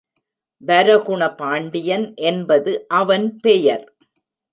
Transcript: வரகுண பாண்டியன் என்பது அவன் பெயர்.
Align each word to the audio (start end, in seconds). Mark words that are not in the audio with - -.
வரகுண 0.63 1.21
பாண்டியன் 1.35 2.05
என்பது 2.21 2.71
அவன் 2.93 3.27
பெயர். 3.39 3.85